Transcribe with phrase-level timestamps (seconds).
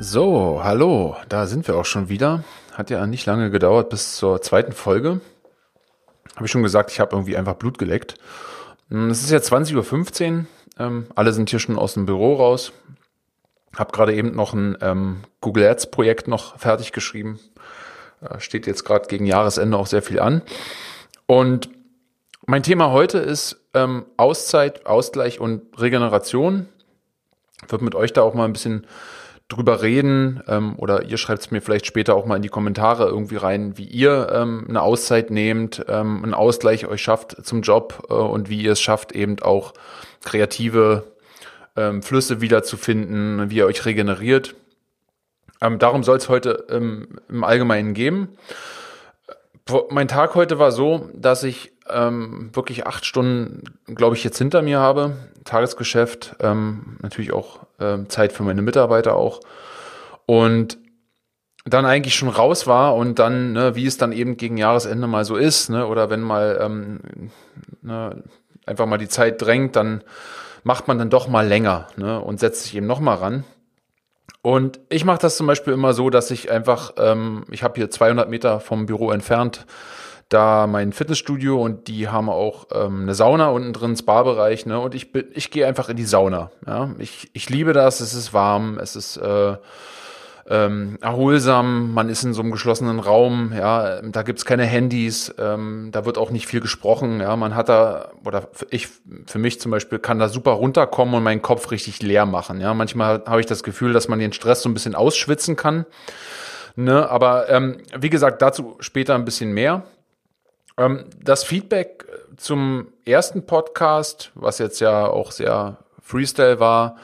[0.00, 2.44] So, hallo, da sind wir auch schon wieder.
[2.72, 5.20] Hat ja nicht lange gedauert bis zur zweiten Folge.
[6.36, 8.14] Habe ich schon gesagt, ich habe irgendwie einfach Blut geleckt.
[8.90, 10.44] Hm, es ist jetzt 20.15 Uhr.
[10.78, 12.70] Ähm, alle sind hier schon aus dem Büro raus.
[13.76, 17.40] Habe gerade eben noch ein ähm, Google Ads Projekt noch fertig geschrieben.
[18.20, 20.42] Äh, steht jetzt gerade gegen Jahresende auch sehr viel an.
[21.26, 21.70] Und
[22.46, 26.68] mein Thema heute ist ähm, Auszeit, Ausgleich und Regeneration.
[27.64, 28.86] Ich würde mit euch da auch mal ein bisschen
[29.48, 33.06] drüber reden ähm, oder ihr schreibt es mir vielleicht später auch mal in die Kommentare
[33.06, 38.06] irgendwie rein, wie ihr ähm, eine Auszeit nehmt, ähm, einen Ausgleich euch schafft zum Job
[38.10, 39.72] äh, und wie ihr es schafft, eben auch
[40.22, 41.04] kreative
[41.76, 44.54] ähm, Flüsse wiederzufinden, wie ihr euch regeneriert.
[45.62, 48.28] Ähm, darum soll es heute ähm, im Allgemeinen gehen.
[49.90, 54.62] Mein Tag heute war so, dass ich ähm, wirklich acht Stunden, glaube ich, jetzt hinter
[54.62, 55.16] mir habe.
[55.44, 59.40] Tagesgeschäft, ähm, natürlich auch ähm, Zeit für meine Mitarbeiter auch.
[60.26, 60.78] Und
[61.66, 65.24] dann eigentlich schon raus war und dann, ne, wie es dann eben gegen Jahresende mal
[65.24, 67.00] so ist, ne, oder wenn mal ähm,
[67.82, 68.22] ne,
[68.64, 70.02] einfach mal die Zeit drängt, dann
[70.64, 73.44] macht man dann doch mal länger ne, und setzt sich eben noch mal ran.
[74.48, 77.90] Und ich mache das zum Beispiel immer so, dass ich einfach, ähm, ich habe hier
[77.90, 79.66] 200 Meter vom Büro entfernt,
[80.30, 84.80] da mein Fitnessstudio und die haben auch ähm, eine Sauna unten drin, Spa-Bereich, ne?
[84.80, 86.50] Und ich bin, ich gehe einfach in die Sauna.
[86.66, 88.00] Ja, ich, ich liebe das.
[88.00, 89.56] Es ist warm, es ist äh,
[90.48, 91.92] ähm, erholsam.
[91.92, 93.52] Man ist in so einem geschlossenen Raum.
[93.54, 95.34] Ja, da gibt's keine Handys.
[95.38, 97.20] Ähm, da wird auch nicht viel gesprochen.
[97.20, 98.88] Ja, man hat da oder ich
[99.26, 102.60] für mich zum Beispiel kann da super runterkommen und meinen Kopf richtig leer machen.
[102.60, 105.84] Ja, manchmal habe ich das Gefühl, dass man den Stress so ein bisschen ausschwitzen kann.
[106.76, 109.82] Ne, aber ähm, wie gesagt, dazu später ein bisschen mehr.
[110.78, 112.06] Ähm, das Feedback
[112.36, 116.96] zum ersten Podcast, was jetzt ja auch sehr Freestyle war,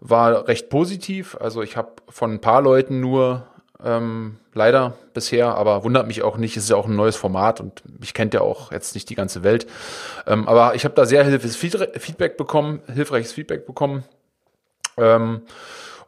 [0.00, 1.36] war recht positiv.
[1.40, 3.46] Also ich habe von ein paar Leuten nur
[3.82, 6.56] ähm, leider bisher, aber wundert mich auch nicht.
[6.56, 9.14] Es ist ja auch ein neues Format und mich kennt ja auch jetzt nicht die
[9.14, 9.66] ganze Welt.
[10.26, 14.04] Ähm, aber ich habe da sehr hilfreiches Feedback bekommen, hilfreiches Feedback bekommen.
[14.96, 15.42] Ähm,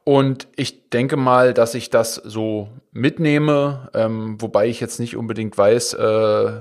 [0.05, 5.57] und ich denke mal, dass ich das so mitnehme, ähm, wobei ich jetzt nicht unbedingt
[5.57, 6.53] weiß, äh,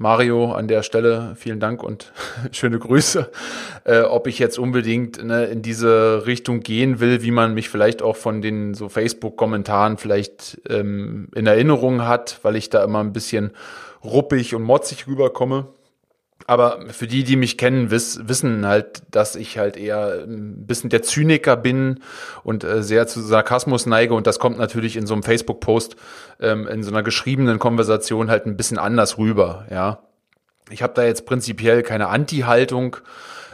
[0.00, 2.12] Mario, an der Stelle vielen Dank und
[2.52, 3.30] schöne Grüße.
[3.84, 8.00] Äh, ob ich jetzt unbedingt ne, in diese Richtung gehen will, wie man mich vielleicht
[8.00, 13.12] auch von den so Facebook-Kommentaren vielleicht ähm, in Erinnerung hat, weil ich da immer ein
[13.12, 13.50] bisschen
[14.04, 15.66] ruppig und motzig rüberkomme.
[16.48, 20.88] Aber für die, die mich kennen, wiss, wissen halt, dass ich halt eher ein bisschen
[20.88, 22.00] der Zyniker bin
[22.42, 24.14] und äh, sehr zu Sarkasmus neige.
[24.14, 25.96] Und das kommt natürlich in so einem Facebook-Post,
[26.40, 29.66] ähm, in so einer geschriebenen Konversation halt ein bisschen anders rüber.
[29.70, 30.04] Ja,
[30.70, 32.96] ich habe da jetzt prinzipiell keine Anti-Haltung,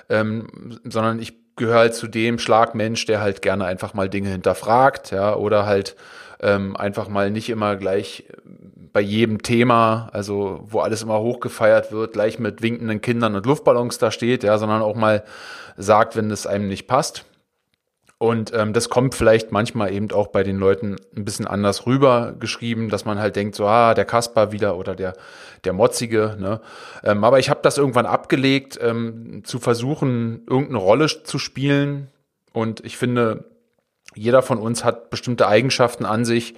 [0.09, 5.11] ähm, sondern ich gehöre halt zu dem Schlagmensch, der halt gerne einfach mal Dinge hinterfragt,
[5.11, 5.97] ja, oder halt
[6.41, 8.28] ähm, einfach mal nicht immer gleich
[8.94, 13.99] bei jedem Thema, also wo alles immer hochgefeiert wird, gleich mit winkenden Kindern und Luftballons
[13.99, 15.25] da steht, ja, sondern auch mal
[15.77, 17.27] sagt, wenn es einem nicht passt.
[18.19, 22.37] Und ähm, das kommt vielleicht manchmal eben auch bei den Leuten ein bisschen anders rüber
[22.38, 25.15] geschrieben, dass man halt denkt, so, ah, der Kasper wieder oder der,
[25.65, 26.37] der Motzige.
[26.38, 26.61] Ne?
[27.03, 32.12] Ähm, aber ich habe das irgendwann abgelegt, ähm, zu versuchen, irgendeine Rolle zu spielen.
[32.53, 33.44] Und ich finde,
[34.14, 36.54] jeder von uns hat bestimmte Eigenschaften an sich,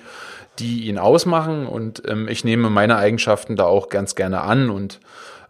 [0.58, 5.00] die ihn ausmachen und ähm, ich nehme meine Eigenschaften da auch ganz gerne an und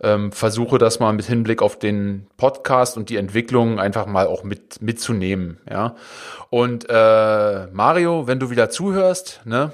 [0.03, 4.45] ähm, versuche das mal mit Hinblick auf den Podcast und die Entwicklung einfach mal auch
[4.45, 5.95] mit mitzunehmen, ja.
[6.51, 9.73] Und äh, Mario, wenn du wieder zuhörst, ne,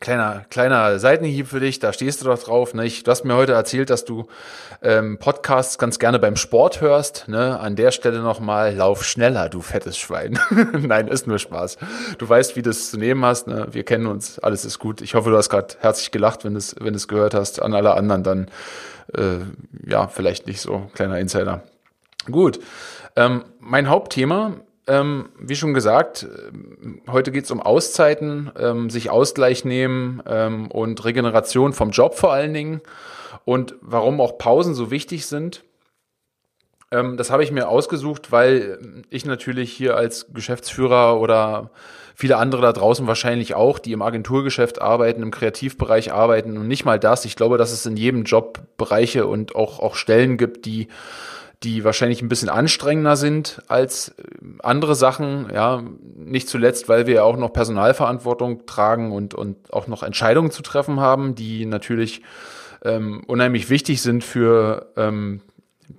[0.00, 2.74] kleiner, kleiner Seitenhieb für dich, da stehst du doch drauf.
[2.74, 2.88] Ne?
[2.88, 4.26] Du hast mir heute erzählt, dass du
[4.82, 7.28] ähm, Podcasts ganz gerne beim Sport hörst.
[7.28, 7.58] Ne?
[7.58, 10.38] An der Stelle nochmal, lauf schneller, du fettes Schwein.
[10.72, 11.78] Nein, ist nur Spaß.
[12.18, 13.46] Du weißt, wie du es zu nehmen hast.
[13.46, 13.66] Ne?
[13.70, 15.00] Wir kennen uns, alles ist gut.
[15.00, 17.60] Ich hoffe, du hast gerade herzlich gelacht, wenn du es wenn du's gehört hast.
[17.60, 18.50] An alle anderen dann,
[19.14, 19.38] äh,
[19.86, 21.62] ja, vielleicht nicht so, kleiner Insider.
[22.30, 22.60] Gut,
[23.16, 24.52] ähm, mein Hauptthema
[24.88, 30.70] ähm, wie schon gesagt, äh, heute geht es um Auszeiten, ähm, sich Ausgleich nehmen ähm,
[30.70, 32.80] und Regeneration vom Job vor allen Dingen
[33.44, 35.62] und warum auch Pausen so wichtig sind.
[36.90, 41.70] Ähm, das habe ich mir ausgesucht, weil ich natürlich hier als Geschäftsführer oder
[42.14, 46.86] viele andere da draußen wahrscheinlich auch, die im Agenturgeschäft arbeiten, im Kreativbereich arbeiten und nicht
[46.86, 47.26] mal das.
[47.26, 50.88] Ich glaube, dass es in jedem Job Bereiche und auch, auch Stellen gibt, die
[51.62, 54.12] die wahrscheinlich ein bisschen anstrengender sind als äh,
[54.62, 55.82] andere Sachen, ja,
[56.16, 60.62] nicht zuletzt, weil wir ja auch noch Personalverantwortung tragen und, und auch noch Entscheidungen zu
[60.62, 62.22] treffen haben, die natürlich
[62.84, 65.40] ähm, unheimlich wichtig sind für ähm,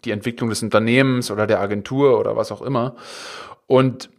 [0.05, 2.95] die Entwicklung des Unternehmens oder der Agentur oder was auch immer.
[3.67, 4.09] Und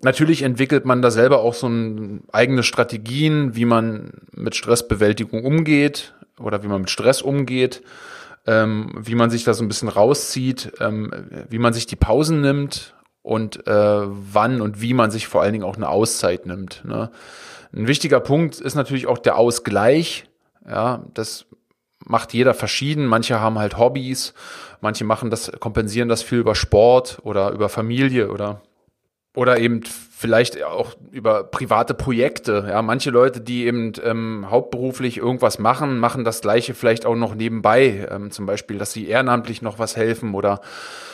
[0.00, 6.14] Natürlich entwickelt man da selber auch so ein, eigene Strategien, wie man mit Stressbewältigung umgeht
[6.38, 7.82] oder wie man mit Stress umgeht,
[8.48, 11.12] ähm, wie man sich da so ein bisschen rauszieht, ähm,
[11.50, 13.72] wie man sich die Pausen nimmt und äh,
[14.06, 16.82] wann und wie man sich vor allen Dingen auch eine Auszeit nimmt.
[16.86, 17.10] Ne?
[17.74, 20.24] Ein wichtiger Punkt ist natürlich auch der Ausgleich.
[20.66, 21.44] Ja, das
[22.06, 23.04] macht jeder verschieden.
[23.04, 24.32] Manche haben halt Hobbys,
[24.80, 28.62] manche machen das, kompensieren das viel über Sport oder über Familie oder
[29.36, 29.82] oder eben
[30.18, 32.66] vielleicht auch über private Projekte.
[32.68, 37.36] Ja, manche Leute, die eben ähm, hauptberuflich irgendwas machen, machen das Gleiche vielleicht auch noch
[37.36, 38.08] nebenbei.
[38.10, 40.60] Ähm, zum Beispiel, dass sie ehrenamtlich noch was helfen oder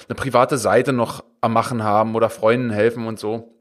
[0.09, 3.53] eine private Seite noch am Machen haben oder Freunden helfen und so.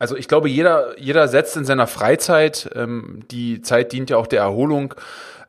[0.00, 4.26] Also ich glaube, jeder, jeder setzt in seiner Freizeit, ähm, die Zeit dient ja auch
[4.26, 4.94] der Erholung,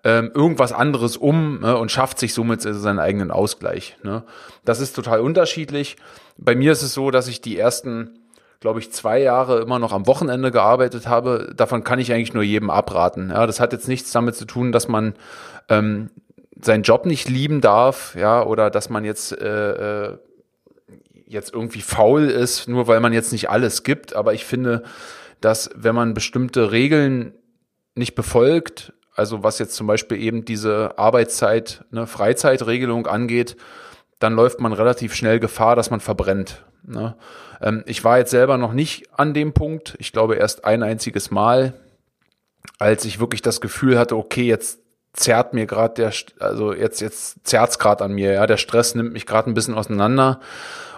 [0.04, 3.98] ähm, irgendwas anderes um ne, und schafft sich somit seinen eigenen Ausgleich.
[4.04, 4.24] Ne.
[4.66, 5.96] Das ist total unterschiedlich.
[6.38, 8.20] Bei mir ist es so, dass ich die ersten
[8.66, 12.42] glaube ich, zwei Jahre immer noch am Wochenende gearbeitet habe, davon kann ich eigentlich nur
[12.42, 13.30] jedem abraten.
[13.30, 15.14] Ja, das hat jetzt nichts damit zu tun, dass man
[15.70, 16.10] ähm,
[16.60, 20.18] seinen Job nicht lieben darf, ja, oder dass man jetzt äh, äh,
[21.28, 24.16] jetzt irgendwie faul ist, nur weil man jetzt nicht alles gibt.
[24.16, 24.82] Aber ich finde,
[25.42, 27.36] dass wenn man bestimmte Regeln
[27.94, 33.58] nicht befolgt, also was jetzt zum Beispiel eben diese Arbeitszeit, ne, Freizeitregelung angeht,
[34.18, 36.66] dann läuft man relativ schnell Gefahr, dass man verbrennt.
[36.88, 37.16] Ne?
[37.62, 39.96] Ähm, ich war jetzt selber noch nicht an dem Punkt.
[40.00, 41.74] Ich glaube erst ein einziges Mal,
[42.80, 44.80] als ich wirklich das Gefühl hatte, okay, jetzt
[45.14, 48.34] zerrt mir gerade der, also jetzt jetzt zerrt's gerade an mir.
[48.34, 50.40] Ja, der Stress nimmt mich gerade ein bisschen auseinander.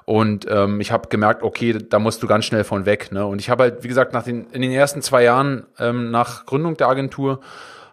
[0.06, 3.12] Und ähm, ich habe gemerkt, okay, da musst du ganz schnell von weg.
[3.12, 3.26] Ne?
[3.26, 6.46] Und ich habe halt, wie gesagt, nach den, in den ersten zwei Jahren ähm, nach
[6.46, 7.42] Gründung der Agentur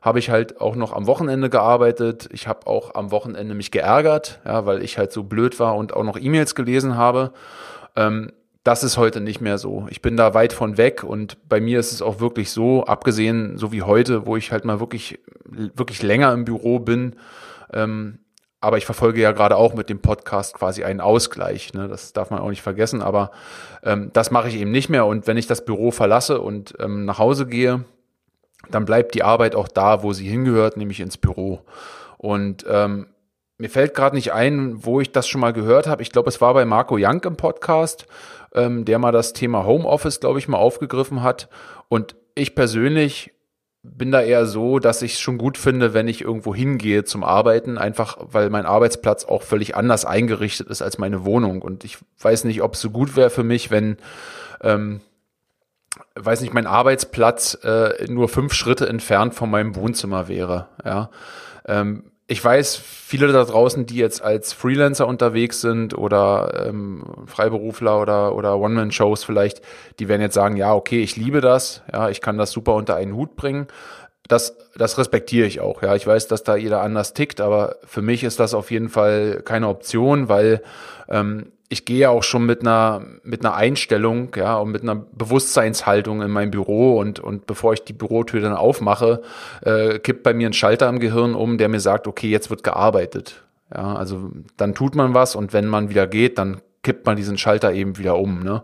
[0.01, 2.29] habe ich halt auch noch am Wochenende gearbeitet.
[2.31, 5.95] Ich habe auch am Wochenende mich geärgert, ja, weil ich halt so blöd war und
[5.95, 7.33] auch noch E-Mails gelesen habe.
[7.97, 8.33] Ähm,
[8.65, 9.87] das ist heute nicht mehr so.
[9.91, 13.59] Ich bin da weit von weg und bei mir ist es auch wirklich so, abgesehen
[13.59, 17.17] so wie heute, wo ich halt mal wirklich, wirklich länger im Büro bin.
[17.73, 18.21] Ähm,
[18.65, 21.75] aber ich verfolge ja gerade auch mit dem Podcast quasi einen Ausgleich.
[21.75, 21.87] Ne?
[21.87, 23.03] Das darf man auch nicht vergessen.
[23.03, 23.31] Aber
[23.83, 25.05] ähm, das mache ich eben nicht mehr.
[25.05, 27.85] Und wenn ich das Büro verlasse und ähm, nach Hause gehe,
[28.71, 31.61] dann bleibt die Arbeit auch da, wo sie hingehört, nämlich ins Büro.
[32.17, 33.09] Und ähm,
[33.59, 36.03] mir fällt gerade nicht ein, wo ich das schon mal gehört habe.
[36.03, 38.07] Ich glaube, es war bei Marco Young im Podcast,
[38.53, 41.49] ähm, der mal das Thema Homeoffice, glaube ich, mal aufgegriffen hat.
[41.89, 43.33] Und ich persönlich
[43.85, 47.23] bin da eher so, dass ich es schon gut finde, wenn ich irgendwo hingehe zum
[47.23, 51.61] Arbeiten, einfach weil mein Arbeitsplatz auch völlig anders eingerichtet ist als meine Wohnung.
[51.61, 53.99] Und ich weiß nicht, ob es so gut wäre für mich, wenn,
[54.63, 55.01] ähm,
[56.15, 60.69] weiß nicht, mein Arbeitsplatz äh, nur fünf Schritte entfernt von meinem Wohnzimmer wäre.
[60.83, 61.11] Ja.
[61.67, 68.01] Ähm, ich weiß, viele da draußen, die jetzt als Freelancer unterwegs sind oder ähm, Freiberufler
[68.01, 69.61] oder, oder One-Man-Shows vielleicht,
[69.99, 72.97] die werden jetzt sagen, ja, okay, ich liebe das, ja, ich kann das super unter
[72.97, 73.67] einen Hut bringen.
[74.27, 75.95] Das, das respektiere ich auch, ja.
[75.95, 79.43] Ich weiß, dass da jeder anders tickt, aber für mich ist das auf jeden Fall
[79.45, 80.63] keine Option, weil
[81.09, 86.23] ähm, ich gehe auch schon mit einer, mit einer Einstellung, ja, und mit einer Bewusstseinshaltung
[86.23, 89.23] in mein Büro und, und bevor ich die Bürotür dann aufmache,
[89.63, 92.63] äh, kippt bei mir ein Schalter im Gehirn um, der mir sagt, okay, jetzt wird
[92.63, 93.45] gearbeitet.
[93.75, 97.39] Ja, also dann tut man was und wenn man wieder geht, dann kippt man diesen
[97.39, 98.41] Schalter eben wieder um.
[98.43, 98.63] Ne?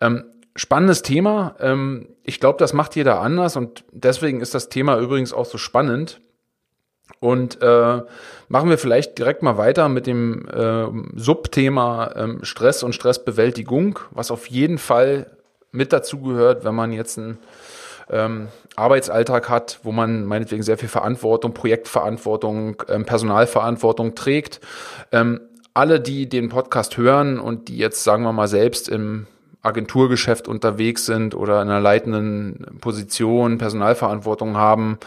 [0.00, 0.24] Ähm,
[0.56, 1.56] spannendes Thema.
[1.60, 5.58] Ähm, ich glaube, das macht jeder anders und deswegen ist das Thema übrigens auch so
[5.58, 6.20] spannend.
[7.20, 8.02] Und äh,
[8.48, 14.30] machen wir vielleicht direkt mal weiter mit dem äh, Subthema ähm, Stress und Stressbewältigung, was
[14.30, 15.30] auf jeden Fall
[15.70, 17.38] mit dazu gehört, wenn man jetzt einen
[18.08, 24.60] ähm, Arbeitsalltag hat, wo man meinetwegen sehr viel Verantwortung, Projektverantwortung, ähm, Personalverantwortung trägt.
[25.12, 25.40] Ähm,
[25.74, 29.26] alle, die den Podcast hören und die jetzt, sagen wir mal, selbst im
[29.64, 34.98] Agenturgeschäft unterwegs sind oder in einer leitenden Position Personalverantwortung haben,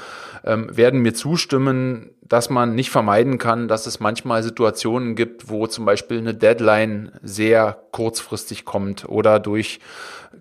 [0.44, 5.68] ähm, werden mir zustimmen, dass man nicht vermeiden kann, dass es manchmal Situationen gibt, wo
[5.68, 9.80] zum Beispiel eine Deadline sehr kurzfristig kommt oder durch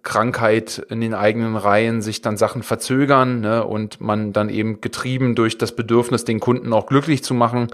[0.02, 5.34] Krankheit in den eigenen Reihen sich dann Sachen verzögern ne, und man dann eben getrieben
[5.34, 7.68] durch das Bedürfnis, den Kunden auch glücklich zu machen,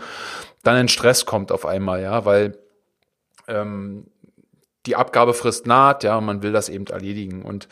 [0.62, 2.58] dann in Stress kommt auf einmal, ja, weil
[3.48, 4.06] ähm,
[4.86, 7.42] die Abgabefrist naht, ja, und man will das eben erledigen.
[7.42, 7.68] Und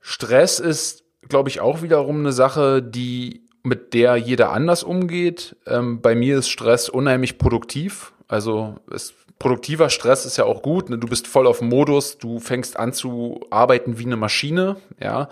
[0.00, 5.56] Stress ist, glaube ich, auch wiederum eine Sache, die mit der jeder anders umgeht.
[5.66, 8.12] Ähm, bei mir ist Stress unheimlich produktiv.
[8.26, 10.90] Also es, produktiver Stress ist ja auch gut.
[10.90, 10.98] Ne?
[10.98, 14.76] Du bist voll auf Modus, du fängst an zu arbeiten wie eine Maschine.
[15.00, 15.28] Ja.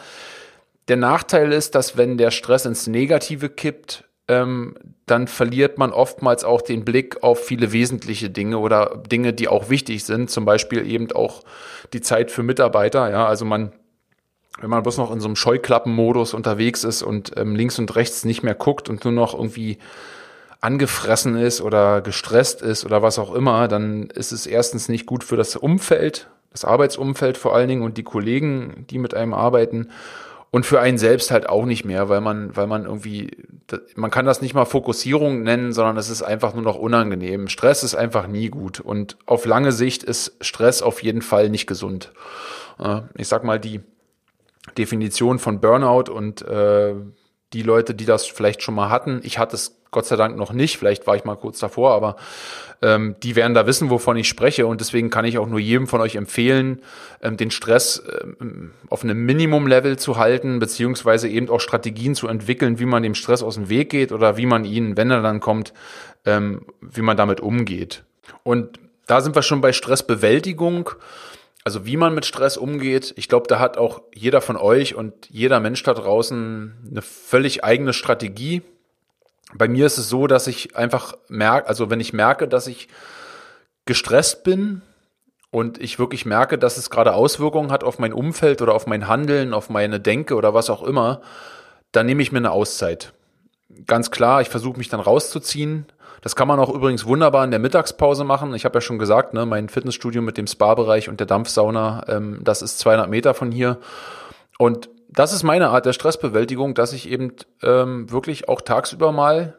[0.89, 4.75] Der Nachteil ist, dass wenn der Stress ins Negative kippt, ähm,
[5.07, 9.71] dann verliert man oftmals auch den Blick auf viele wesentliche Dinge oder Dinge, die auch
[9.71, 10.31] wichtig sind.
[10.31, 11.43] Zum Beispiel eben auch
[11.93, 13.09] die Zeit für Mitarbeiter.
[13.11, 13.73] Ja, also man,
[14.61, 18.25] wenn man bloß noch in so einem Scheuklappenmodus unterwegs ist und ähm, links und rechts
[18.25, 19.79] nicht mehr guckt und nur noch irgendwie
[20.61, 25.23] angefressen ist oder gestresst ist oder was auch immer, dann ist es erstens nicht gut
[25.23, 29.91] für das Umfeld, das Arbeitsumfeld vor allen Dingen und die Kollegen, die mit einem arbeiten
[30.51, 33.37] und für einen selbst halt auch nicht mehr, weil man, weil man irgendwie,
[33.95, 37.49] man kann das nicht mal Fokussierung nennen, sondern es ist einfach nur noch unangenehm.
[37.49, 41.67] Stress ist einfach nie gut und auf lange Sicht ist Stress auf jeden Fall nicht
[41.67, 42.13] gesund.
[43.17, 43.81] Ich sag mal, die
[44.77, 46.95] Definition von Burnout und äh,
[47.53, 50.53] die Leute, die das vielleicht schon mal hatten, ich hatte es Gott sei Dank noch
[50.53, 52.17] nicht, vielleicht war ich mal kurz davor, aber
[52.83, 55.87] ähm, die werden da wissen, wovon ich spreche und deswegen kann ich auch nur jedem
[55.87, 56.83] von euch empfehlen,
[57.23, 58.03] ähm, den Stress
[58.41, 63.15] ähm, auf einem Minimum-Level zu halten, beziehungsweise eben auch Strategien zu entwickeln, wie man dem
[63.15, 65.73] Stress aus dem Weg geht oder wie man ihn, wenn er dann kommt,
[66.27, 68.05] ähm, wie man damit umgeht.
[68.43, 70.91] Und da sind wir schon bei Stressbewältigung.
[71.67, 75.29] Also wie man mit Stress umgeht, ich glaube, da hat auch jeder von euch und
[75.29, 78.63] jeder Mensch da draußen eine völlig eigene Strategie,
[79.53, 82.87] bei mir ist es so, dass ich einfach merke, also wenn ich merke, dass ich
[83.85, 84.83] gestresst bin
[85.51, 89.09] und ich wirklich merke, dass es gerade Auswirkungen hat auf mein Umfeld oder auf mein
[89.09, 91.21] Handeln, auf meine Denke oder was auch immer,
[91.91, 93.13] dann nehme ich mir eine Auszeit.
[93.89, 95.87] Ganz klar, ich versuche mich dann rauszuziehen.
[96.23, 98.55] Das kann man auch übrigens wunderbar in der Mittagspause machen.
[98.55, 102.41] Ich habe ja schon gesagt, ne, mein Fitnessstudio mit dem Spa-Bereich und der Dampfsauna, ähm,
[102.43, 103.79] das ist 200 Meter von hier.
[104.59, 107.33] Und das ist meine Art der Stressbewältigung, dass ich eben
[107.63, 109.57] ähm, wirklich auch tagsüber mal,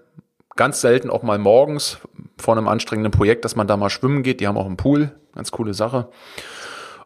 [0.56, 2.00] ganz selten auch mal morgens
[2.38, 4.40] vor einem anstrengenden Projekt, dass man da mal schwimmen geht.
[4.42, 6.10] Die haben auch einen Pool, ganz coole Sache.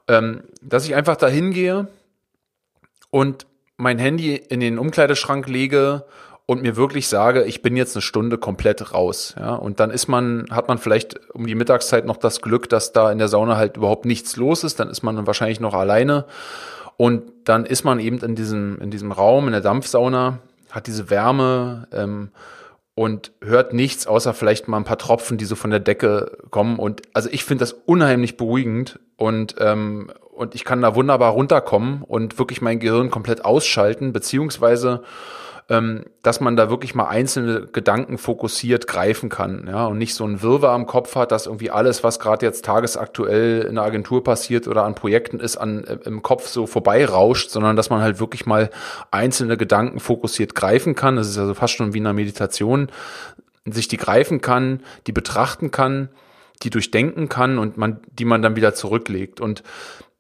[0.08, 1.88] Ähm, dass ich einfach da hingehe
[3.10, 3.46] und
[3.78, 6.06] mein Handy in den Umkleideschrank lege
[6.52, 9.36] und mir wirklich sage, ich bin jetzt eine Stunde komplett raus.
[9.40, 12.92] Ja, und dann ist man, hat man vielleicht um die Mittagszeit noch das Glück, dass
[12.92, 14.78] da in der Sauna halt überhaupt nichts los ist.
[14.78, 16.26] Dann ist man wahrscheinlich noch alleine
[16.98, 20.40] und dann ist man eben in diesem, in diesem Raum, in der Dampfsauna,
[20.72, 22.32] hat diese Wärme ähm,
[22.96, 26.80] und hört nichts, außer vielleicht mal ein paar Tropfen, die so von der Decke kommen.
[26.80, 32.02] Und also ich finde das unheimlich beruhigend und, ähm, und ich kann da wunderbar runterkommen
[32.02, 35.02] und wirklich mein Gehirn komplett ausschalten, beziehungsweise
[35.72, 40.26] ähm, dass man da wirklich mal einzelne Gedanken fokussiert greifen kann, ja, und nicht so
[40.26, 44.22] ein Wirrwarr am Kopf hat, dass irgendwie alles, was gerade jetzt tagesaktuell in der Agentur
[44.22, 48.20] passiert oder an Projekten ist, an, äh, im Kopf so vorbeirauscht, sondern dass man halt
[48.20, 48.70] wirklich mal
[49.12, 51.16] einzelne Gedanken fokussiert greifen kann.
[51.16, 52.90] Das ist also fast schon wie in einer Meditation,
[53.64, 56.10] sich die greifen kann, die betrachten kann,
[56.64, 59.40] die durchdenken kann und man, die man dann wieder zurücklegt.
[59.40, 59.64] Und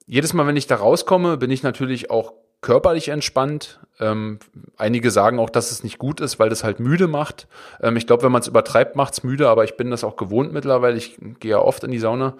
[0.05, 3.79] jedes Mal, wenn ich da rauskomme, bin ich natürlich auch körperlich entspannt.
[3.99, 4.39] Ähm,
[4.77, 7.47] einige sagen auch, dass es nicht gut ist, weil das halt müde macht.
[7.81, 10.15] Ähm, ich glaube, wenn man es übertreibt, macht es müde, aber ich bin das auch
[10.15, 10.97] gewohnt mittlerweile.
[10.97, 12.35] Ich gehe ja oft in die Sauna.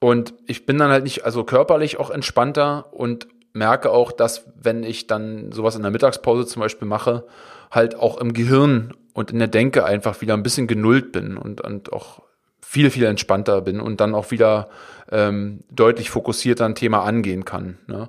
[0.00, 4.82] Und ich bin dann halt nicht, also körperlich auch entspannter und merke auch, dass wenn
[4.82, 7.26] ich dann sowas in der Mittagspause zum Beispiel mache,
[7.70, 11.60] halt auch im Gehirn und in der Denke einfach wieder ein bisschen genullt bin und,
[11.60, 12.22] und auch
[12.60, 14.68] viel, viel entspannter bin und dann auch wieder
[15.10, 17.78] ähm, deutlich fokussierter ein Thema angehen kann.
[17.86, 18.08] Ne?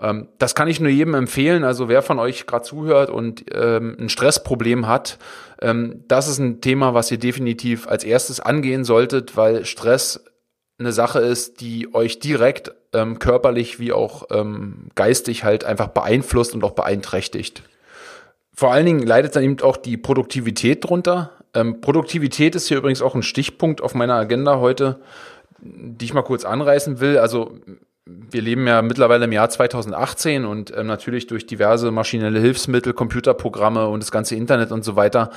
[0.00, 1.64] Ähm, das kann ich nur jedem empfehlen.
[1.64, 5.18] Also wer von euch gerade zuhört und ähm, ein Stressproblem hat,
[5.60, 10.24] ähm, das ist ein Thema, was ihr definitiv als erstes angehen solltet, weil Stress
[10.78, 16.54] eine Sache ist, die euch direkt ähm, körperlich wie auch ähm, geistig halt einfach beeinflusst
[16.54, 17.62] und auch beeinträchtigt.
[18.54, 21.32] Vor allen Dingen leidet dann eben auch die Produktivität drunter.
[21.54, 25.00] Ähm, Produktivität ist hier übrigens auch ein Stichpunkt auf meiner Agenda heute,
[25.60, 27.18] die ich mal kurz anreißen will.
[27.18, 27.58] Also
[28.06, 33.88] wir leben ja mittlerweile im Jahr 2018 und ähm, natürlich durch diverse maschinelle Hilfsmittel, Computerprogramme
[33.88, 35.30] und das ganze Internet und so weiter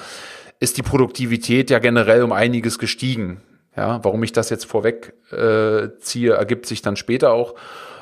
[0.59, 3.41] ist die Produktivität ja generell um einiges gestiegen.
[3.75, 7.55] Ja, warum ich das jetzt vorweg äh, ziehe, ergibt sich dann später auch.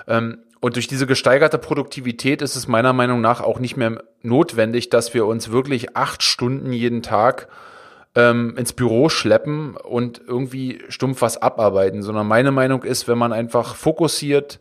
[0.07, 4.89] Ähm, und durch diese gesteigerte Produktivität ist es meiner Meinung nach auch nicht mehr notwendig,
[4.89, 7.47] dass wir uns wirklich acht Stunden jeden Tag
[8.15, 13.33] ähm, ins Büro schleppen und irgendwie stumpf was abarbeiten, sondern meine Meinung ist, wenn man
[13.33, 14.59] einfach fokussiert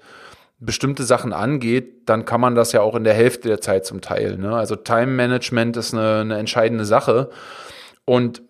[0.60, 4.00] bestimmte Sachen angeht, dann kann man das ja auch in der Hälfte der Zeit zum
[4.00, 4.38] Teil.
[4.38, 4.56] Ne?
[4.56, 7.30] Also Time Management ist eine, eine entscheidende Sache.
[8.04, 8.42] Und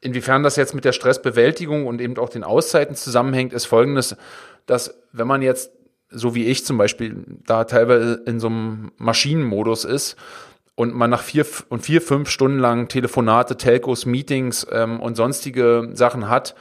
[0.00, 4.16] inwiefern das jetzt mit der Stressbewältigung und eben auch den Auszeiten zusammenhängt, ist folgendes,
[4.66, 5.70] dass wenn man jetzt,
[6.08, 10.16] so wie ich zum Beispiel, da teilweise in so einem Maschinenmodus ist,
[10.82, 15.90] und man nach vier und vier, fünf Stunden lang Telefonate, Telcos, Meetings ähm, und sonstige
[15.92, 16.56] Sachen hat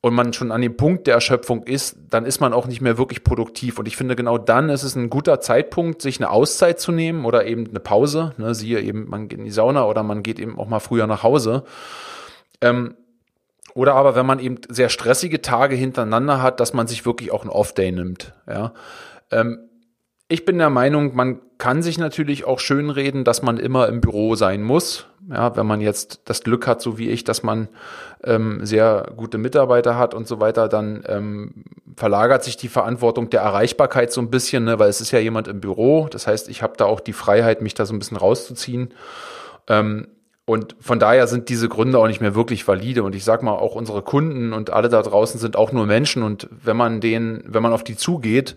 [0.00, 2.98] und man schon an dem Punkt der Erschöpfung ist, dann ist man auch nicht mehr
[2.98, 3.80] wirklich produktiv.
[3.80, 7.24] Und ich finde, genau dann ist es ein guter Zeitpunkt, sich eine Auszeit zu nehmen
[7.24, 8.32] oder eben eine Pause.
[8.36, 11.08] Ne, siehe eben, man geht in die Sauna oder man geht eben auch mal früher
[11.08, 11.64] nach Hause.
[12.60, 12.94] Ähm,
[13.74, 17.42] oder aber, wenn man eben sehr stressige Tage hintereinander hat, dass man sich wirklich auch
[17.42, 18.34] einen Off-Day nimmt.
[18.48, 18.72] Ja.
[19.32, 19.68] Ähm,
[20.28, 24.36] ich bin der Meinung, man kann sich natürlich auch schönreden, dass man immer im Büro
[24.36, 25.06] sein muss.
[25.30, 27.68] Ja, wenn man jetzt das Glück hat, so wie ich, dass man
[28.24, 31.64] ähm, sehr gute Mitarbeiter hat und so weiter, dann ähm,
[31.96, 35.48] verlagert sich die Verantwortung der Erreichbarkeit so ein bisschen, ne, weil es ist ja jemand
[35.48, 36.08] im Büro.
[36.10, 38.94] Das heißt, ich habe da auch die Freiheit, mich da so ein bisschen rauszuziehen.
[39.66, 40.06] Ähm,
[40.46, 43.02] und von daher sind diese Gründe auch nicht mehr wirklich valide.
[43.02, 46.22] Und ich sag mal, auch unsere Kunden und alle da draußen sind auch nur Menschen.
[46.22, 48.56] Und wenn man denen, wenn man auf die zugeht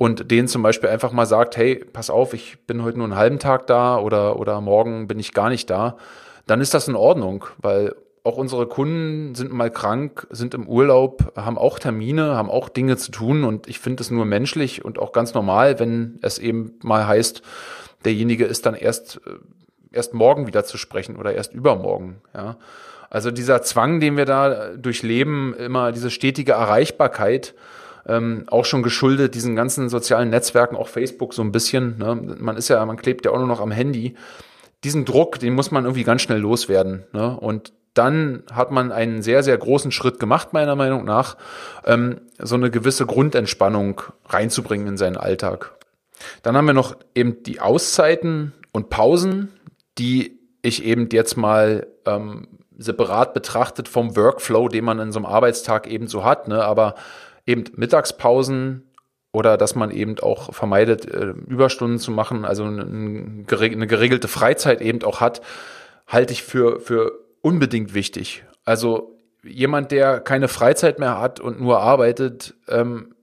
[0.00, 3.16] und denen zum Beispiel einfach mal sagt, hey, pass auf, ich bin heute nur einen
[3.16, 5.98] halben Tag da oder, oder morgen bin ich gar nicht da,
[6.46, 11.34] dann ist das in Ordnung, weil auch unsere Kunden sind mal krank, sind im Urlaub,
[11.36, 14.98] haben auch Termine, haben auch Dinge zu tun und ich finde es nur menschlich und
[14.98, 17.42] auch ganz normal, wenn es eben mal heißt,
[18.06, 19.32] derjenige ist dann erst, äh,
[19.92, 22.56] erst morgen wieder zu sprechen oder erst übermorgen, ja.
[23.10, 27.54] Also dieser Zwang, den wir da durchleben, immer diese stetige Erreichbarkeit,
[28.06, 31.98] ähm, auch schon geschuldet diesen ganzen sozialen Netzwerken, auch Facebook so ein bisschen.
[31.98, 32.36] Ne?
[32.38, 34.14] Man ist ja, man klebt ja auch nur noch am Handy.
[34.84, 37.04] Diesen Druck, den muss man irgendwie ganz schnell loswerden.
[37.12, 37.36] Ne?
[37.38, 41.36] Und dann hat man einen sehr, sehr großen Schritt gemacht, meiner Meinung nach,
[41.84, 45.72] ähm, so eine gewisse Grundentspannung reinzubringen in seinen Alltag.
[46.42, 49.52] Dann haben wir noch eben die Auszeiten und Pausen,
[49.98, 55.26] die ich eben jetzt mal ähm, separat betrachtet vom Workflow, den man in so einem
[55.26, 56.48] Arbeitstag eben so hat.
[56.48, 56.64] Ne?
[56.64, 56.94] Aber
[57.46, 58.90] eben Mittagspausen
[59.32, 65.02] oder dass man eben auch vermeidet, äh, Überstunden zu machen, also eine geregelte Freizeit eben
[65.04, 65.40] auch hat,
[66.06, 68.44] halte ich für, für unbedingt wichtig.
[68.64, 73.14] Also jemand, der keine Freizeit mehr hat und nur arbeitet, ähm,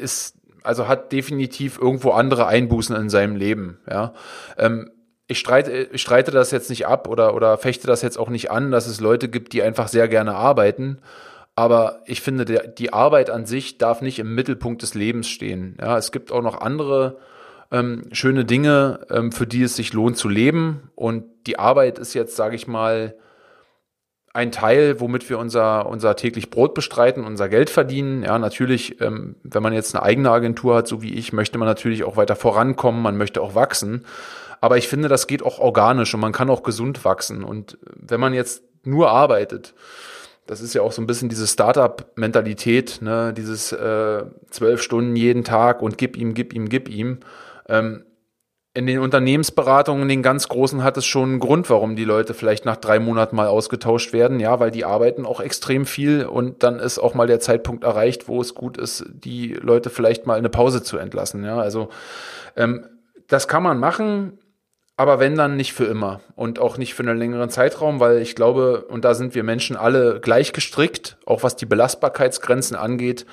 [0.00, 4.14] ist, also hat definitiv irgendwo andere Einbußen in seinem Leben, ja.
[4.58, 4.90] Ähm,
[5.26, 8.50] ich streite, ich streite das jetzt nicht ab oder, oder fechte das jetzt auch nicht
[8.50, 10.98] an, dass es Leute gibt, die einfach sehr gerne arbeiten
[11.56, 15.76] aber ich finde, der, die Arbeit an sich darf nicht im Mittelpunkt des Lebens stehen.
[15.80, 17.18] Ja, es gibt auch noch andere
[17.70, 20.90] ähm, schöne Dinge, ähm, für die es sich lohnt zu leben.
[20.94, 23.14] Und die Arbeit ist jetzt, sage ich mal,
[24.32, 28.22] ein Teil, womit wir unser, unser täglich Brot bestreiten, unser Geld verdienen.
[28.22, 31.66] Ja, natürlich, ähm, wenn man jetzt eine eigene Agentur hat, so wie ich, möchte man
[31.66, 34.04] natürlich auch weiter vorankommen, man möchte auch wachsen.
[34.60, 37.42] Aber ich finde, das geht auch organisch und man kann auch gesund wachsen.
[37.42, 39.74] Und wenn man jetzt nur arbeitet,
[40.50, 43.32] das ist ja auch so ein bisschen diese Startup-Mentalität, ne?
[43.32, 47.20] dieses äh, zwölf Stunden jeden Tag und gib ihm, gib ihm, gib ihm.
[47.68, 48.02] Ähm,
[48.74, 52.34] in den Unternehmensberatungen, in den ganz großen, hat es schon einen Grund, warum die Leute
[52.34, 54.40] vielleicht nach drei Monaten mal ausgetauscht werden.
[54.40, 58.26] Ja, weil die arbeiten auch extrem viel und dann ist auch mal der Zeitpunkt erreicht,
[58.26, 61.44] wo es gut ist, die Leute vielleicht mal eine Pause zu entlassen.
[61.44, 61.90] Ja, also
[62.56, 62.86] ähm,
[63.28, 64.39] das kann man machen
[65.00, 68.34] aber wenn dann nicht für immer und auch nicht für einen längeren Zeitraum, weil ich
[68.34, 73.24] glaube, und da sind wir Menschen alle gleich gestrickt, auch was die Belastbarkeitsgrenzen angeht,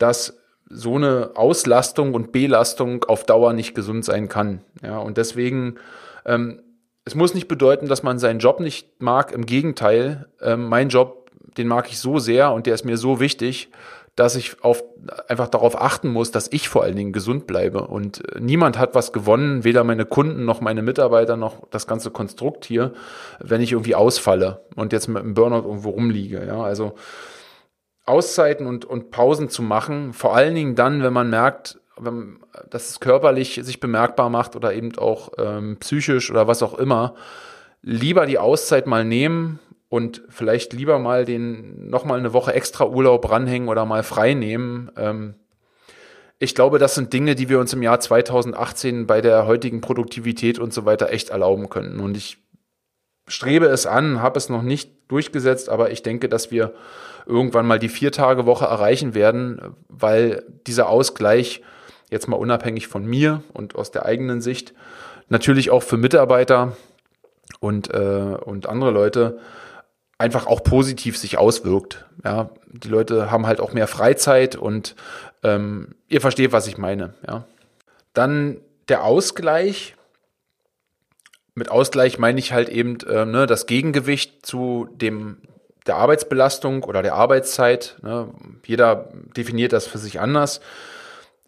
[0.00, 0.36] dass
[0.68, 4.62] so eine Auslastung und Belastung auf Dauer nicht gesund sein kann.
[4.82, 5.76] Ja, und deswegen,
[6.24, 6.60] ähm,
[7.04, 9.30] es muss nicht bedeuten, dass man seinen Job nicht mag.
[9.30, 13.20] Im Gegenteil, ähm, mein Job, den mag ich so sehr und der ist mir so
[13.20, 13.70] wichtig,
[14.16, 14.82] dass ich auf,
[15.28, 17.86] einfach darauf achten muss, dass ich vor allen Dingen gesund bleibe.
[17.86, 22.10] Und äh, niemand hat was gewonnen, weder meine Kunden noch meine Mitarbeiter noch das ganze
[22.10, 22.94] Konstrukt hier,
[23.38, 26.44] wenn ich irgendwie ausfalle und jetzt mit einem Burnout irgendwo rumliege.
[26.46, 26.94] Ja, also
[28.06, 32.38] Auszeiten und, und Pausen zu machen, vor allen Dingen dann, wenn man merkt, wenn,
[32.70, 37.14] dass es körperlich sich bemerkbar macht oder eben auch ähm, psychisch oder was auch immer,
[37.82, 39.58] lieber die Auszeit mal nehmen,
[39.96, 44.90] und vielleicht lieber mal den nochmal eine Woche extra Urlaub ranhängen oder mal frei nehmen.
[44.94, 45.36] Ähm,
[46.38, 50.58] ich glaube, das sind Dinge, die wir uns im Jahr 2018 bei der heutigen Produktivität
[50.58, 52.00] und so weiter echt erlauben könnten.
[52.00, 52.36] Und ich
[53.26, 56.74] strebe es an, habe es noch nicht durchgesetzt, aber ich denke, dass wir
[57.24, 61.62] irgendwann mal die Vier-Tage-Woche erreichen werden, weil dieser Ausgleich
[62.10, 64.74] jetzt mal unabhängig von mir und aus der eigenen Sicht
[65.30, 66.76] natürlich auch für Mitarbeiter
[67.60, 69.38] und, äh, und andere Leute
[70.18, 72.06] einfach auch positiv sich auswirkt.
[72.24, 74.96] Ja, die Leute haben halt auch mehr Freizeit und
[75.42, 77.14] ähm, ihr versteht, was ich meine.
[77.26, 77.44] Ja.
[78.12, 79.94] Dann der Ausgleich.
[81.54, 85.38] Mit Ausgleich meine ich halt eben äh, ne, das Gegengewicht zu dem
[85.86, 87.96] der Arbeitsbelastung oder der Arbeitszeit.
[88.02, 88.28] Ne.
[88.66, 90.60] Jeder definiert das für sich anders.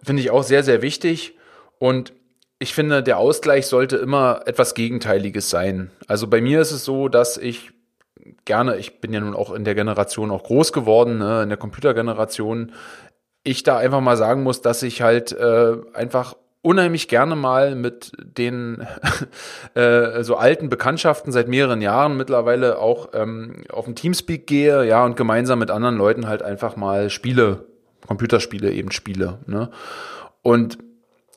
[0.03, 1.37] Finde ich auch sehr, sehr wichtig.
[1.79, 2.13] Und
[2.59, 5.91] ich finde, der Ausgleich sollte immer etwas Gegenteiliges sein.
[6.07, 7.73] Also bei mir ist es so, dass ich
[8.45, 11.59] gerne, ich bin ja nun auch in der Generation auch groß geworden, ne, in der
[11.59, 12.73] Computergeneration,
[13.45, 18.13] ich da einfach mal sagen muss, dass ich halt äh, einfach unheimlich gerne mal mit
[18.19, 18.87] den
[19.75, 25.05] äh, so alten Bekanntschaften seit mehreren Jahren mittlerweile auch ähm, auf den Teamspeak gehe, ja,
[25.05, 27.65] und gemeinsam mit anderen Leuten halt einfach mal Spiele,
[28.07, 29.39] Computerspiele eben spiele.
[29.47, 29.71] Ne?
[30.43, 30.79] Und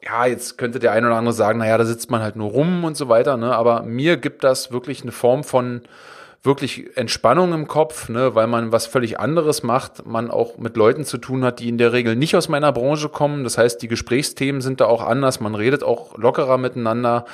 [0.03, 2.83] ja, jetzt könnte der ein oder andere sagen, naja, da sitzt man halt nur rum
[2.83, 3.55] und so weiter, ne?
[3.55, 5.81] Aber mir gibt das wirklich eine Form von
[6.43, 11.05] wirklich Entspannung im Kopf, ne, weil man was völlig anderes macht, man auch mit Leuten
[11.05, 13.43] zu tun hat, die in der Regel nicht aus meiner Branche kommen.
[13.43, 17.25] Das heißt, die Gesprächsthemen sind da auch anders, man redet auch lockerer miteinander,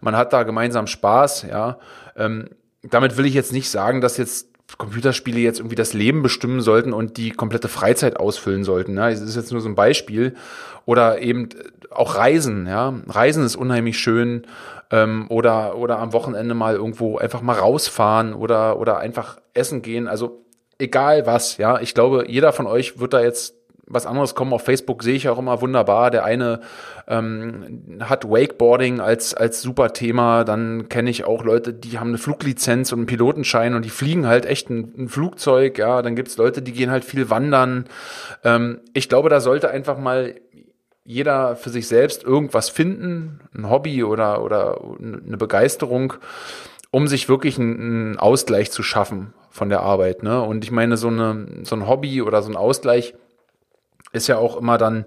[0.00, 1.78] man hat da gemeinsam Spaß, ja.
[2.16, 2.48] Ähm,
[2.82, 4.48] damit will ich jetzt nicht sagen, dass jetzt
[4.78, 8.96] Computerspiele jetzt irgendwie das Leben bestimmen sollten und die komplette Freizeit ausfüllen sollten.
[8.96, 10.34] Ja, das ist jetzt nur so ein Beispiel.
[10.84, 11.48] Oder eben
[11.90, 12.94] auch Reisen, ja.
[13.06, 14.46] Reisen ist unheimlich schön
[14.90, 20.08] ähm, oder, oder am Wochenende mal irgendwo einfach mal rausfahren oder, oder einfach essen gehen.
[20.08, 20.44] Also
[20.78, 21.80] egal was, ja.
[21.80, 23.54] Ich glaube, jeder von euch wird da jetzt
[23.88, 24.52] was anderes kommen.
[24.52, 26.10] Auf Facebook sehe ich auch immer wunderbar.
[26.10, 26.60] Der eine
[27.06, 30.44] ähm, hat Wakeboarding als, als super Thema.
[30.44, 34.26] Dann kenne ich auch Leute, die haben eine Fluglizenz und einen Pilotenschein und die fliegen
[34.26, 35.78] halt echt ein, ein Flugzeug.
[35.78, 37.86] Ja, dann gibt's Leute, die gehen halt viel wandern.
[38.42, 40.34] Ähm, ich glaube, da sollte einfach mal
[41.06, 46.14] jeder für sich selbst irgendwas finden, ein Hobby oder, oder eine Begeisterung,
[46.90, 50.22] um sich wirklich einen Ausgleich zu schaffen von der Arbeit.
[50.22, 50.42] Ne?
[50.42, 53.14] Und ich meine, so, eine, so ein Hobby oder so ein Ausgleich
[54.12, 55.06] ist ja auch immer dann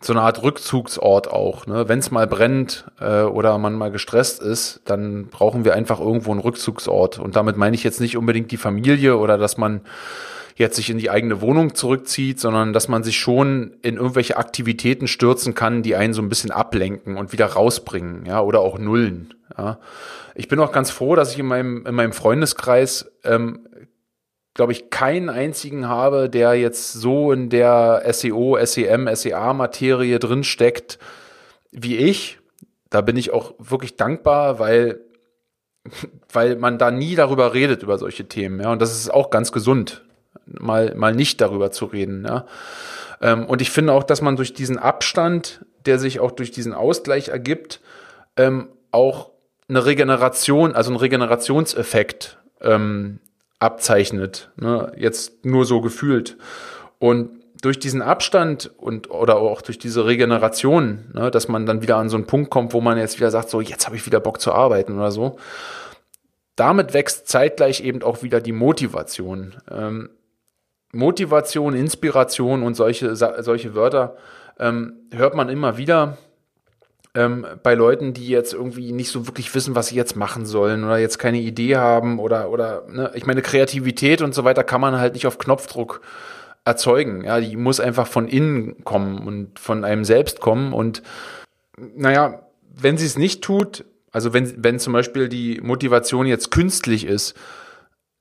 [0.00, 1.66] so eine Art Rückzugsort auch.
[1.66, 1.88] Ne?
[1.88, 6.30] Wenn es mal brennt äh, oder man mal gestresst ist, dann brauchen wir einfach irgendwo
[6.30, 7.18] einen Rückzugsort.
[7.18, 9.82] Und damit meine ich jetzt nicht unbedingt die Familie oder dass man
[10.56, 15.08] jetzt sich in die eigene Wohnung zurückzieht, sondern dass man sich schon in irgendwelche Aktivitäten
[15.08, 19.34] stürzen kann, die einen so ein bisschen ablenken und wieder rausbringen, ja, oder auch nullen.
[19.58, 19.78] Ja.
[20.34, 23.66] Ich bin auch ganz froh, dass ich in meinem, in meinem Freundeskreis, ähm,
[24.54, 30.98] glaube ich, keinen einzigen habe, der jetzt so in der SEO, SEM, SEA-Materie drinsteckt
[31.72, 32.38] wie ich.
[32.88, 35.00] Da bin ich auch wirklich dankbar, weil
[36.32, 39.52] weil man da nie darüber redet über solche Themen, ja, und das ist auch ganz
[39.52, 40.03] gesund
[40.46, 42.24] mal, mal nicht darüber zu reden.
[42.26, 42.46] Ja.
[43.20, 46.74] Ähm, und ich finde auch, dass man durch diesen Abstand, der sich auch durch diesen
[46.74, 47.80] Ausgleich ergibt,
[48.36, 49.30] ähm, auch
[49.68, 53.20] eine Regeneration, also einen Regenerationseffekt ähm,
[53.58, 54.50] abzeichnet.
[54.56, 54.92] Ne?
[54.96, 56.36] Jetzt nur so gefühlt.
[56.98, 57.30] Und
[57.64, 62.10] durch diesen Abstand und oder auch durch diese Regeneration, ne, dass man dann wieder an
[62.10, 64.38] so einen Punkt kommt, wo man jetzt wieder sagt, so jetzt habe ich wieder Bock
[64.38, 65.38] zu arbeiten oder so.
[66.56, 69.54] Damit wächst zeitgleich eben auch wieder die Motivation.
[69.70, 70.10] Ähm,
[70.94, 74.16] Motivation, Inspiration und solche, solche Wörter
[74.58, 76.16] ähm, hört man immer wieder
[77.14, 80.84] ähm, bei Leuten, die jetzt irgendwie nicht so wirklich wissen, was sie jetzt machen sollen
[80.84, 83.10] oder jetzt keine Idee haben oder, oder ne?
[83.14, 86.00] ich meine, Kreativität und so weiter kann man halt nicht auf Knopfdruck
[86.64, 87.24] erzeugen.
[87.24, 90.72] Ja, die muss einfach von innen kommen und von einem selbst kommen.
[90.72, 91.02] Und
[91.76, 92.40] naja,
[92.74, 97.34] wenn sie es nicht tut, also wenn, wenn zum Beispiel die Motivation jetzt künstlich ist,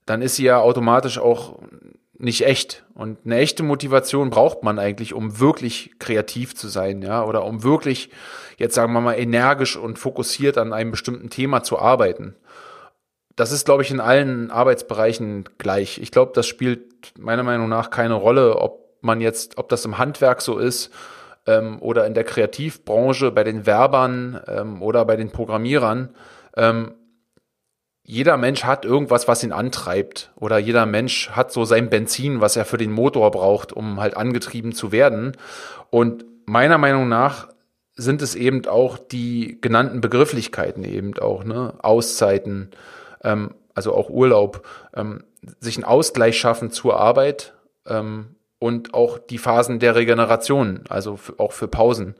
[0.06, 1.60] dann ist sie ja automatisch auch
[2.24, 2.86] nicht echt.
[2.94, 7.64] Und eine echte Motivation braucht man eigentlich, um wirklich kreativ zu sein, ja, oder um
[7.64, 8.10] wirklich,
[8.58, 12.36] jetzt sagen wir mal, energisch und fokussiert an einem bestimmten Thema zu arbeiten.
[13.36, 15.98] Das ist, glaube ich, in allen Arbeitsbereichen gleich.
[16.00, 19.98] Ich glaube, das spielt meiner Meinung nach keine Rolle, ob man jetzt, ob das im
[19.98, 20.92] Handwerk so ist
[21.46, 26.16] ähm, oder in der Kreativbranche, bei den Werbern ähm, oder bei den Programmierern.
[26.56, 26.94] Ähm,
[28.06, 30.32] jeder Mensch hat irgendwas, was ihn antreibt.
[30.36, 34.18] Oder jeder Mensch hat so sein Benzin, was er für den Motor braucht, um halt
[34.18, 35.38] angetrieben zu werden.
[35.89, 37.48] Und meiner Meinung nach
[37.96, 41.76] sind es eben auch die genannten Begrifflichkeiten eben auch, ne?
[41.82, 42.72] Auszeiten,
[43.24, 45.24] ähm, also auch Urlaub, ähm,
[45.60, 47.54] sich einen Ausgleich schaffen zur Arbeit
[47.88, 52.16] ähm, und auch die Phasen der Regeneration, also auch für Pausen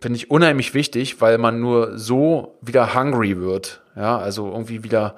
[0.00, 3.82] finde ich unheimlich wichtig, weil man nur so wieder hungry wird.
[3.96, 5.14] Ja, also irgendwie wieder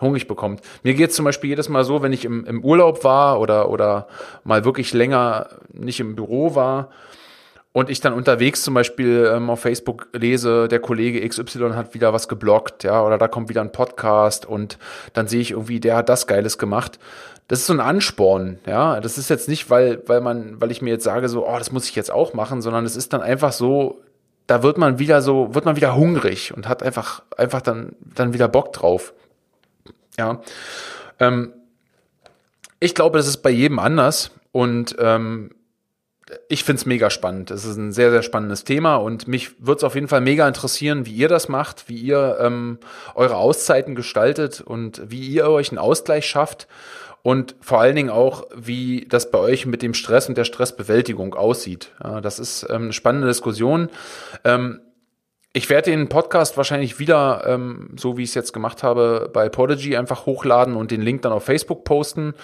[0.00, 0.60] hungrig bekommt.
[0.82, 3.70] Mir geht es zum Beispiel jedes Mal so, wenn ich im, im Urlaub war oder,
[3.70, 4.08] oder
[4.42, 6.90] mal wirklich länger nicht im Büro war
[7.72, 12.12] und ich dann unterwegs zum Beispiel ähm, auf Facebook lese, der Kollege XY hat wieder
[12.12, 14.78] was geblockt, ja, oder da kommt wieder ein Podcast und
[15.12, 16.98] dann sehe ich irgendwie, der hat das Geiles gemacht.
[17.48, 19.00] Das ist so ein Ansporn, ja.
[19.00, 21.72] Das ist jetzt nicht, weil, weil man, weil ich mir jetzt sage, so, oh, das
[21.72, 24.00] muss ich jetzt auch machen, sondern es ist dann einfach so,
[24.46, 28.32] da wird man wieder so, wird man wieder hungrig und hat einfach, einfach dann, dann
[28.32, 29.14] wieder Bock drauf.
[30.18, 30.40] Ja.
[31.18, 31.52] Ähm,
[32.80, 35.54] ich glaube, das ist bei jedem anders und ähm,
[36.48, 37.50] ich find's mega spannend.
[37.50, 40.46] Es ist ein sehr, sehr spannendes Thema und mich würde es auf jeden Fall mega
[40.46, 42.78] interessieren, wie ihr das macht, wie ihr ähm,
[43.14, 46.66] eure Auszeiten gestaltet und wie ihr euch einen Ausgleich schafft
[47.24, 51.34] und vor allen Dingen auch, wie das bei euch mit dem Stress und der Stressbewältigung
[51.34, 51.90] aussieht.
[52.04, 53.88] Ja, das ist ähm, eine spannende Diskussion.
[54.44, 54.82] Ähm,
[55.54, 59.48] ich werde den Podcast wahrscheinlich wieder, ähm, so wie ich es jetzt gemacht habe, bei
[59.48, 62.34] Podigy einfach hochladen und den Link dann auf Facebook posten.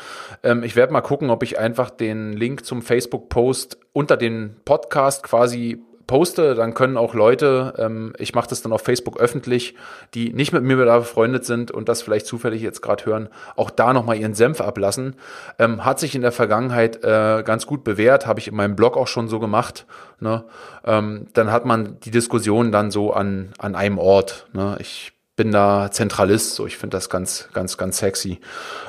[0.42, 5.24] Ähm, ich werde mal gucken, ob ich einfach den Link zum Facebook-Post unter den Podcast
[5.24, 9.76] quasi poste, dann können auch Leute, ähm, ich mache das dann auf Facebook öffentlich,
[10.12, 13.70] die nicht mit mir da befreundet sind und das vielleicht zufällig jetzt gerade hören, auch
[13.70, 15.14] da nochmal ihren Senf ablassen.
[15.60, 18.96] Ähm, hat sich in der Vergangenheit äh, ganz gut bewährt, habe ich in meinem Blog
[18.96, 19.86] auch schon so gemacht.
[20.18, 20.42] Ne?
[20.84, 24.48] Ähm, dann hat man die Diskussion dann so an, an einem Ort.
[24.52, 24.78] Ne?
[24.80, 28.40] Ich bin da Zentralist, so ich finde das ganz, ganz, ganz sexy.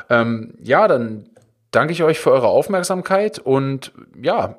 [0.09, 1.29] Ähm, ja, dann
[1.69, 4.57] danke ich euch für eure Aufmerksamkeit und ja,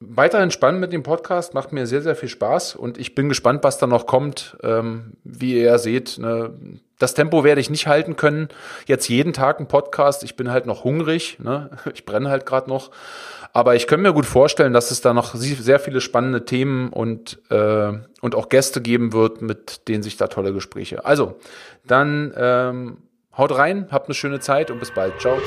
[0.00, 3.62] weiterhin spannend mit dem Podcast, macht mir sehr, sehr viel Spaß und ich bin gespannt,
[3.62, 4.56] was da noch kommt.
[4.62, 6.52] Ähm, wie ihr ja seht, ne,
[7.00, 8.48] das Tempo werde ich nicht halten können.
[8.86, 10.22] Jetzt jeden Tag ein Podcast.
[10.22, 11.38] Ich bin halt noch hungrig.
[11.40, 11.70] Ne?
[11.94, 12.90] Ich brenne halt gerade noch.
[13.52, 17.40] Aber ich könnte mir gut vorstellen, dass es da noch sehr viele spannende Themen und,
[17.50, 21.04] äh, und auch Gäste geben wird, mit denen sich da tolle Gespräche.
[21.04, 21.36] Also,
[21.84, 22.98] dann ähm,
[23.36, 25.18] haut rein, habt eine schöne Zeit und bis bald.
[25.20, 25.38] Ciao.